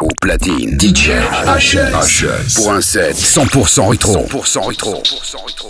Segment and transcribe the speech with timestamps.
[0.00, 1.10] Au platine, DJ
[1.44, 2.54] HS.
[2.54, 4.16] Pour un set 100% rétro.
[4.16, 5.02] 100% rétro.
[5.02, 5.68] 100% rétro.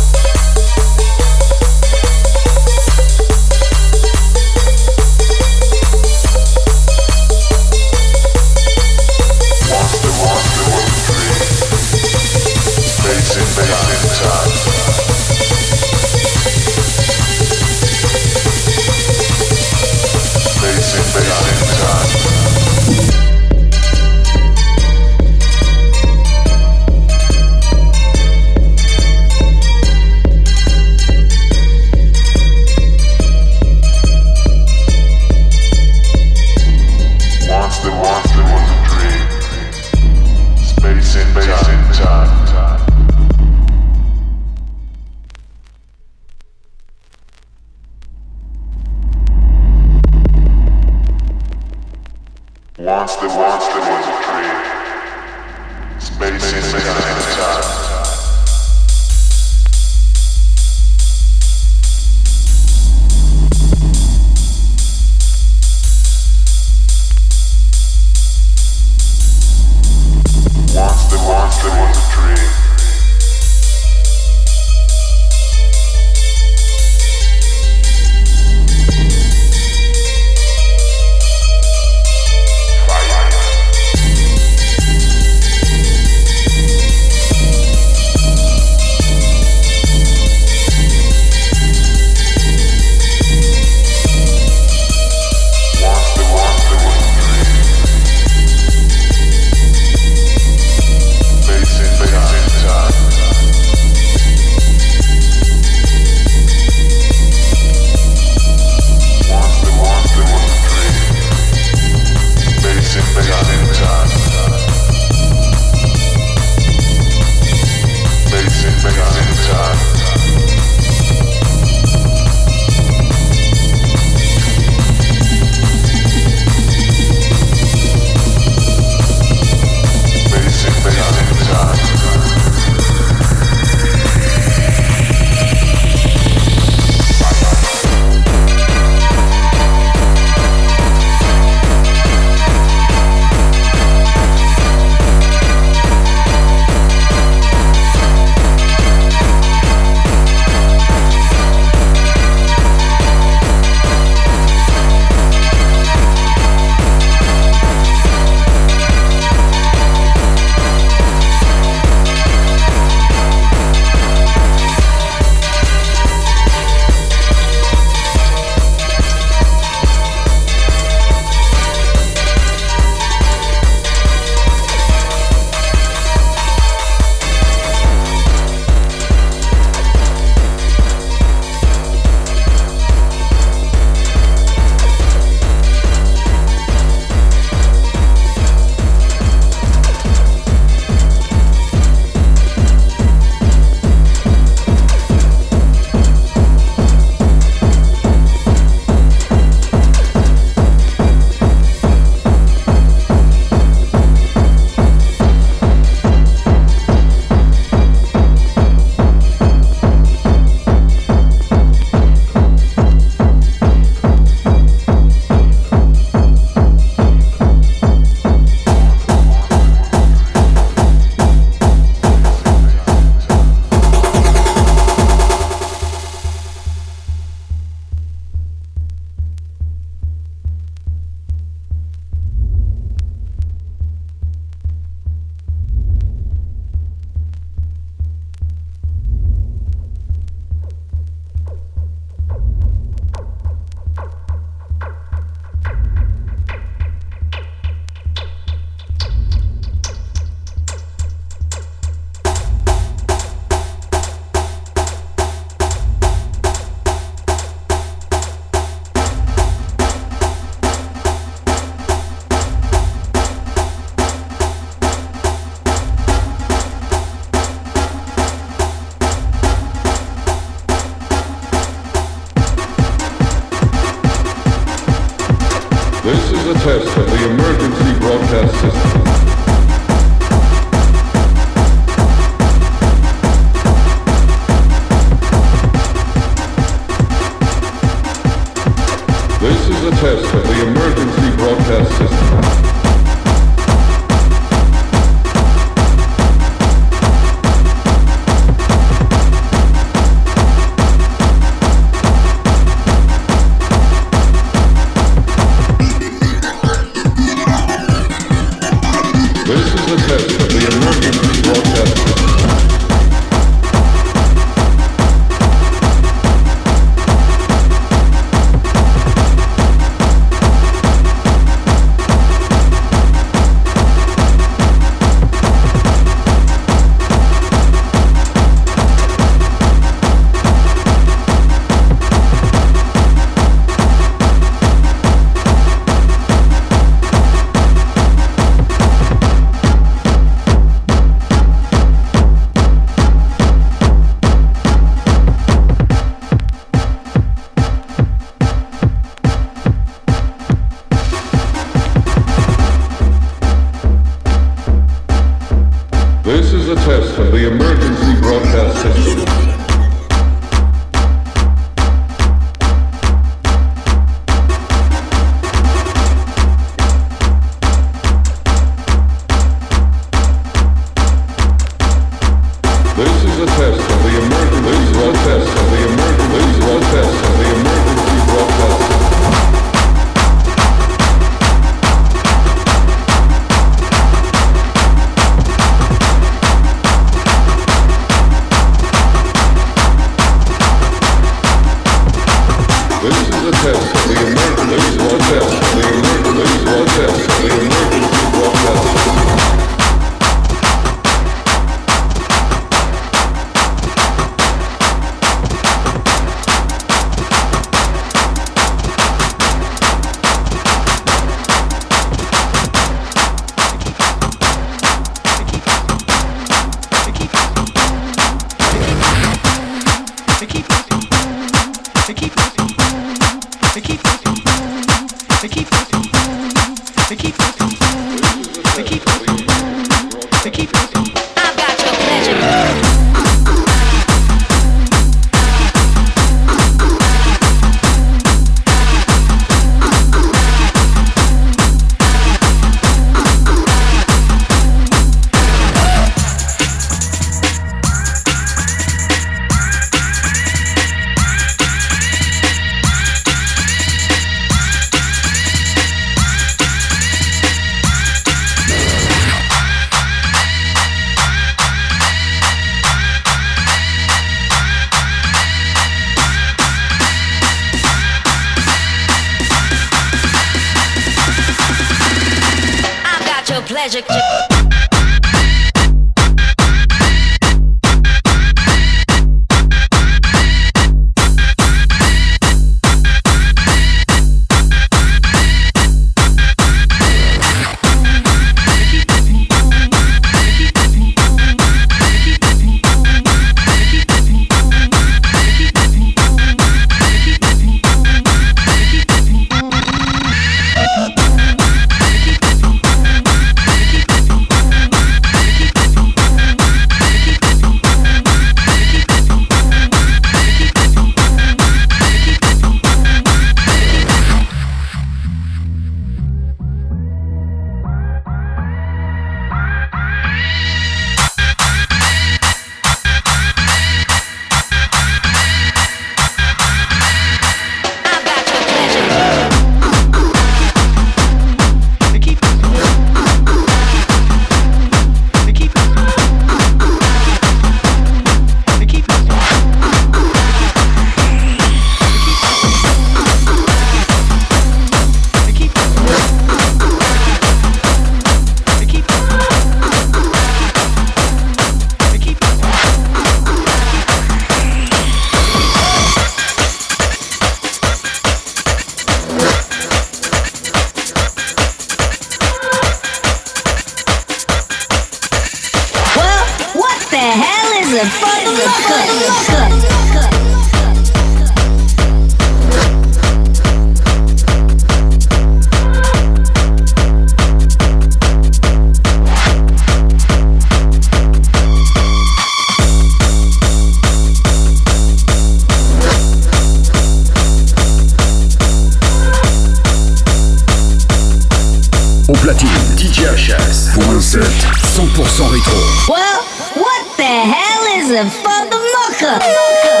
[599.23, 600.00] 我的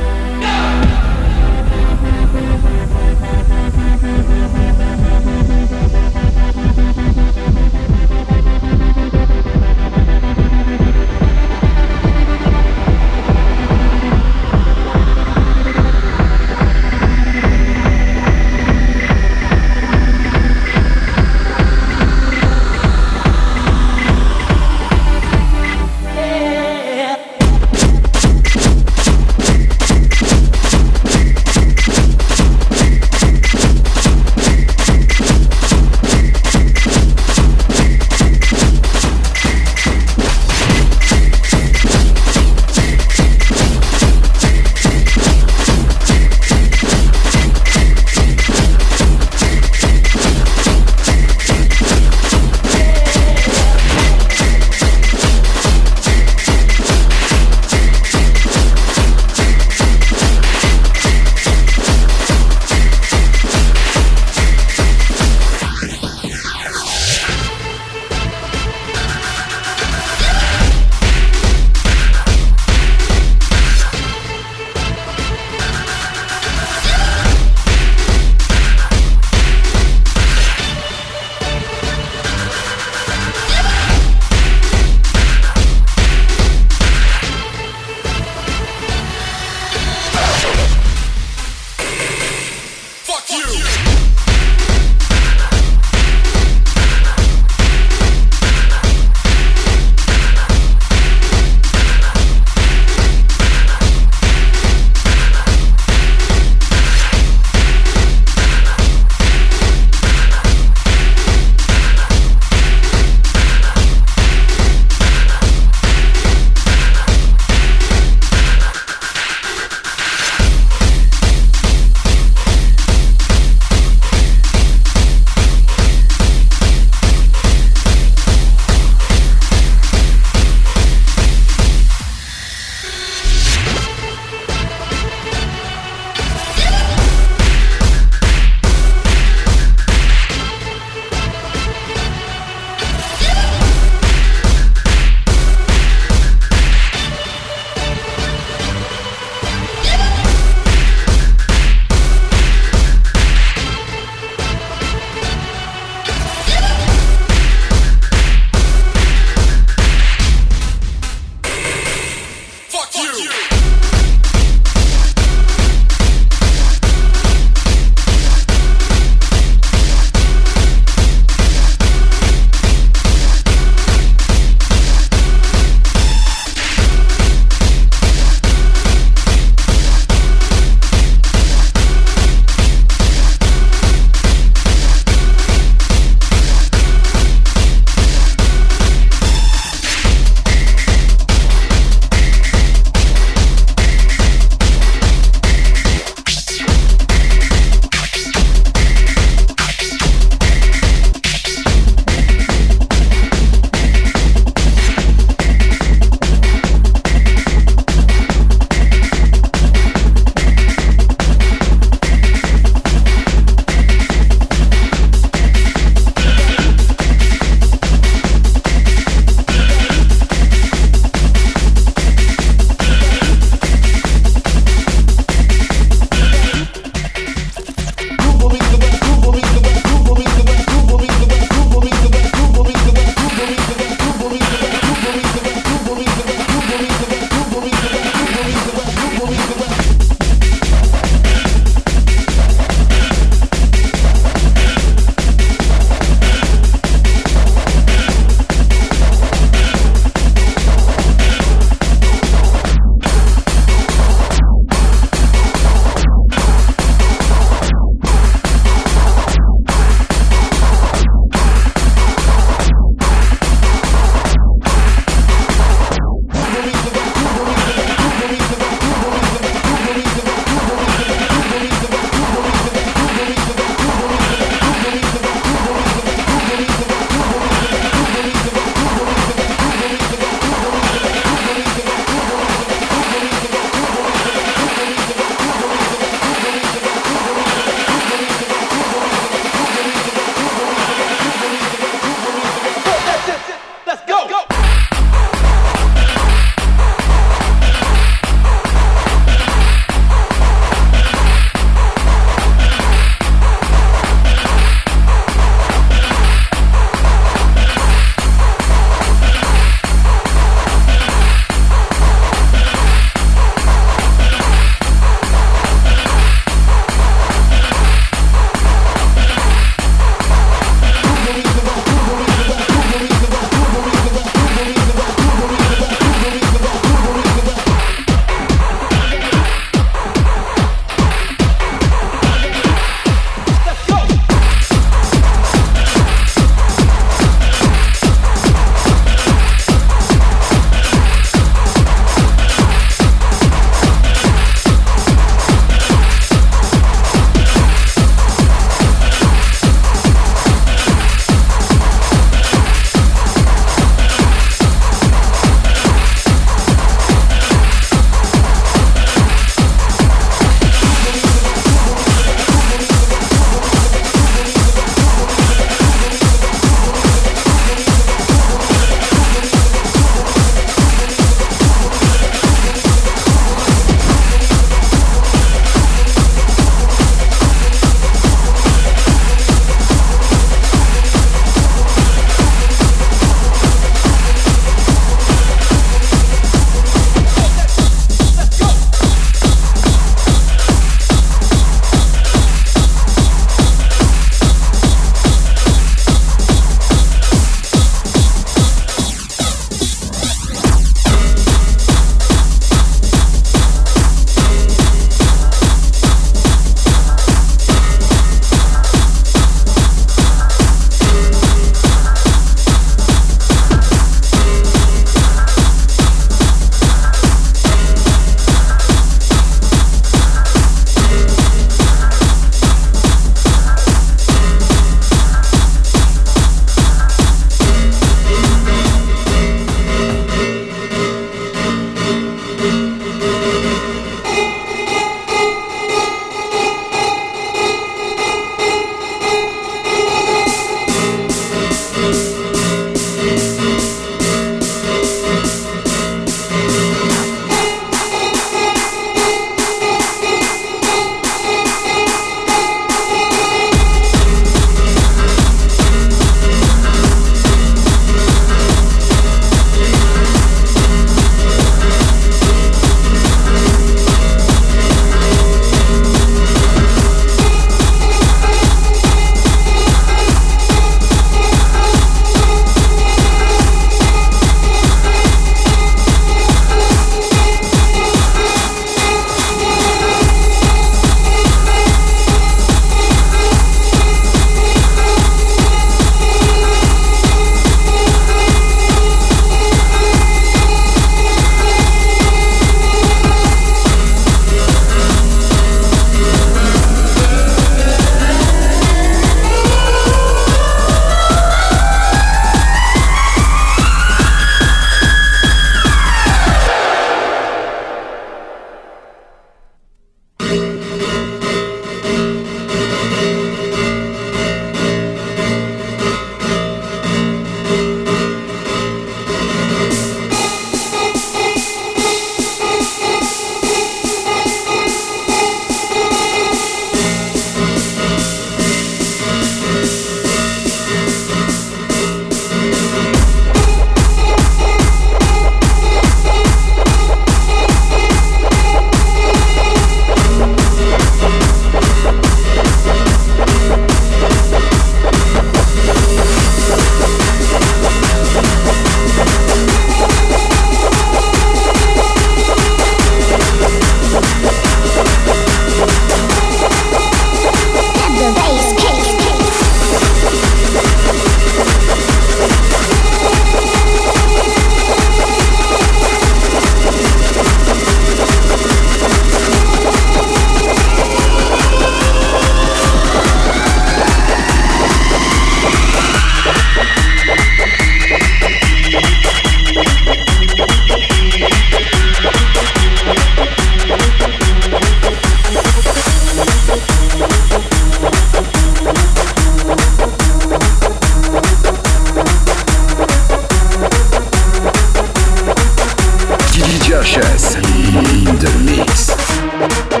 [597.03, 600.00] HS in the mix.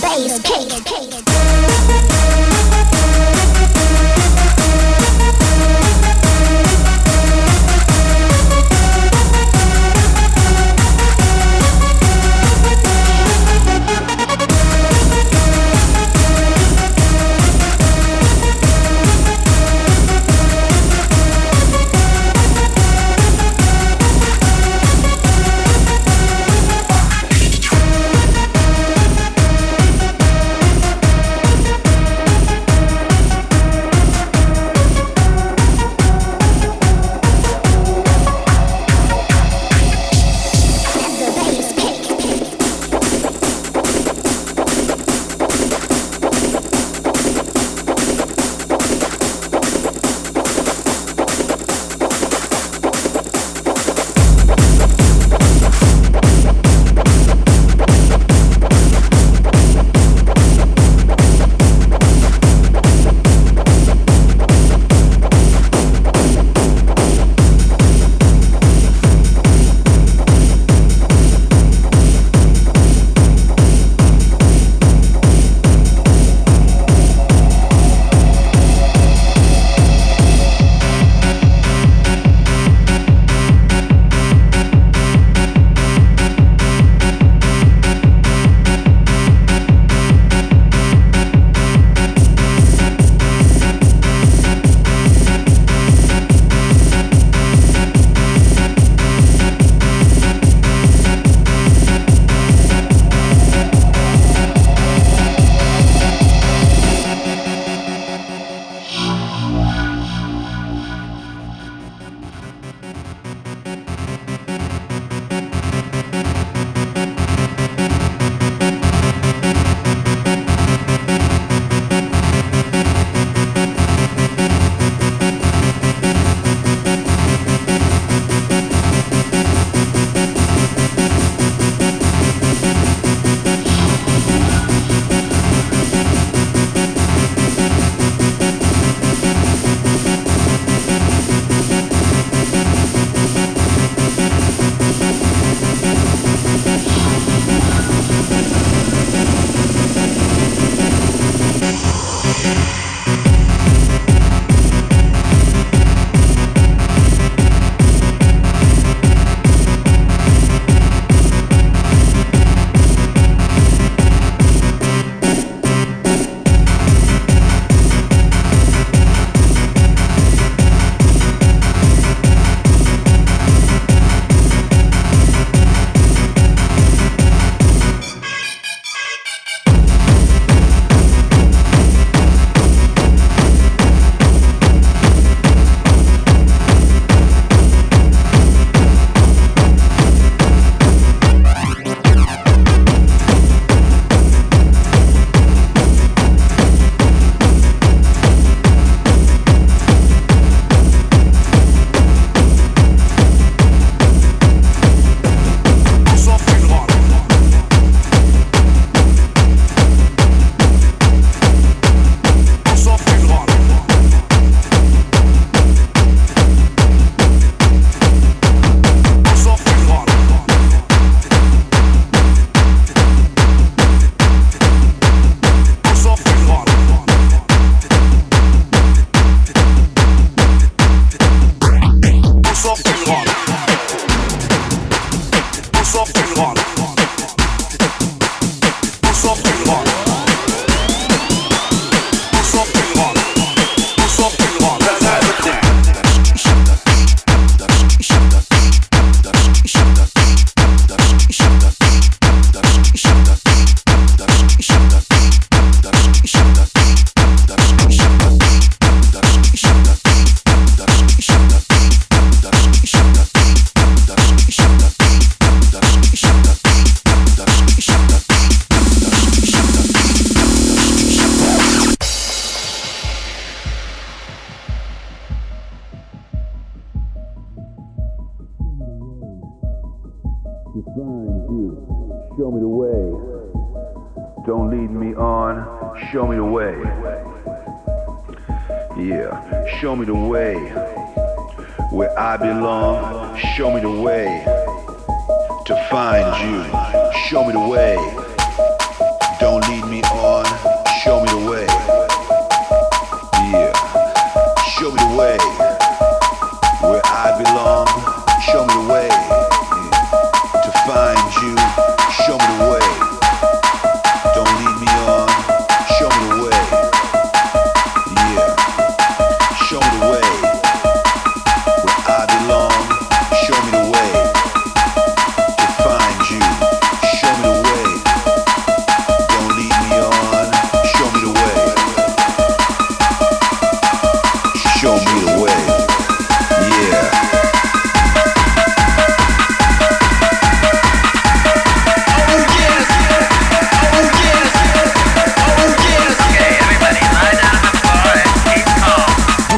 [0.00, 1.65] bass, kick, kick.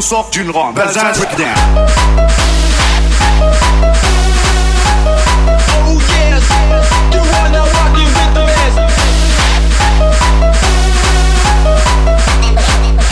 [0.08, 1.48] Sort d'une ronde, Bazin breakdown.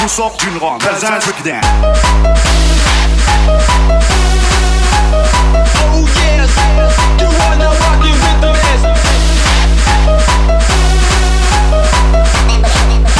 [0.03, 1.61] On sort d'une ronde, Bazin breakdown.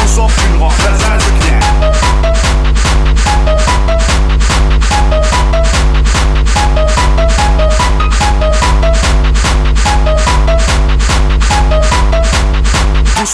[0.03, 0.73] On sort d'une ronde,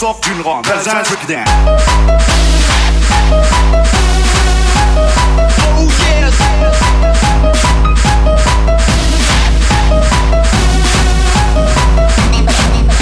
[0.02, 1.44] Sort d'une ronde, Bazin breakdown.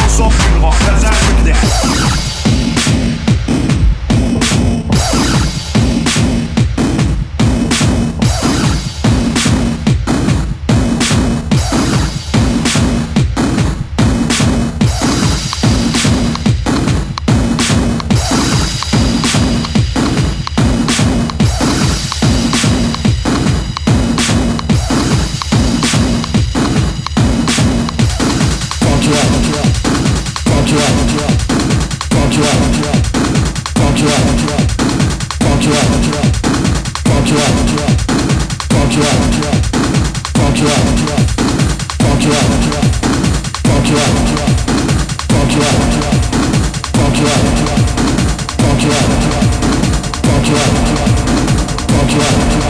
[0.05, 2.30] On sort d'une ronde, Bazin breakdown.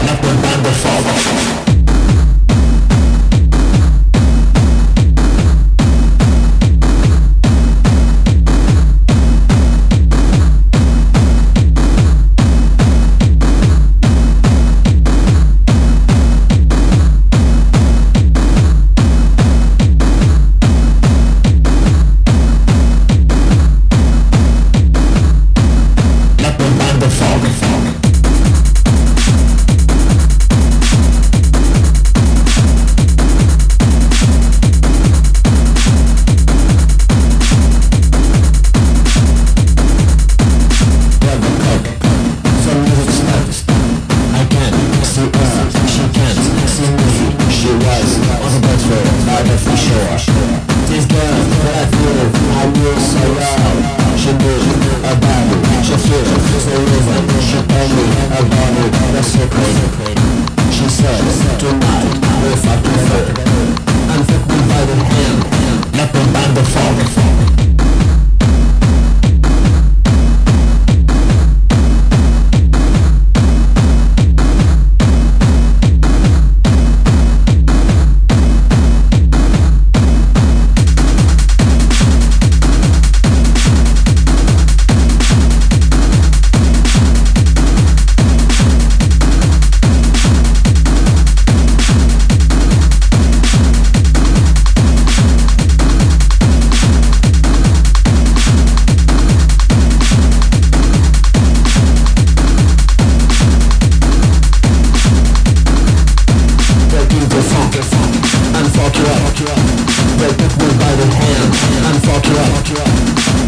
[0.03, 1.50] na ponta do fogo.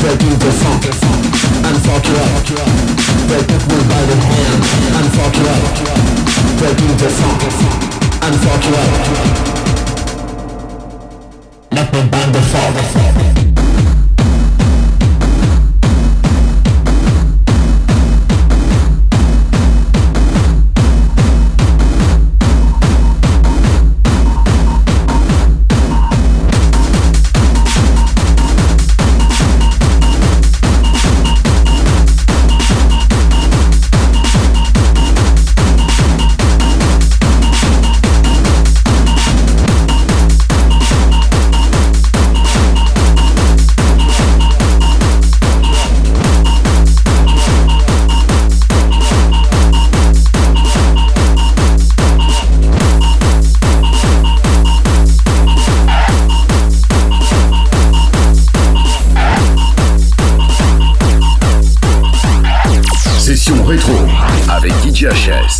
[0.04, 2.43] They do the funk and fuck you up.
[3.30, 4.64] They pick me by the hand
[4.99, 5.64] and fuck you up.
[6.60, 7.43] They do the funk
[8.22, 8.91] and fuck you up.
[11.72, 13.62] Let me bang the fuck.
[65.04, 65.53] Jachas.